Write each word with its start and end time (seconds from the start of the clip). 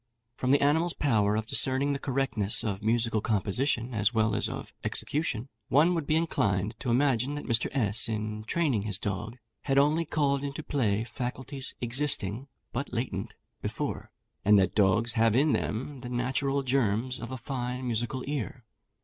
From 0.35 0.49
the 0.49 0.63
animal's 0.63 0.95
power 0.95 1.35
of 1.35 1.45
discerning 1.45 1.93
the 1.93 1.99
correctness 1.99 2.63
of 2.63 2.81
musical 2.81 3.21
composition, 3.21 3.93
as 3.93 4.11
well 4.11 4.33
as 4.35 4.49
of 4.49 4.73
execution, 4.83 5.47
one 5.69 5.93
would 5.93 6.07
be 6.07 6.15
inclined 6.15 6.73
to 6.79 6.89
imagine 6.89 7.35
that 7.35 7.45
Mr. 7.45 7.69
S, 7.71 8.09
in 8.09 8.43
training 8.45 8.81
his 8.81 8.97
dog, 8.97 9.37
had 9.65 9.77
only 9.77 10.03
called 10.05 10.43
into 10.43 10.63
play 10.63 11.03
faculties 11.03 11.75
existing 11.81 12.47
(but 12.73 12.91
latent) 12.91 13.35
before, 13.61 14.09
and 14.43 14.57
that 14.57 14.73
dogs 14.73 15.13
have 15.13 15.35
in 15.35 15.53
them 15.53 15.99
the 15.99 16.09
natural 16.09 16.63
germs 16.63 17.19
of 17.19 17.29
a 17.29 17.37
fine 17.37 17.85
musical 17.85 18.23
ear. 18.25 18.65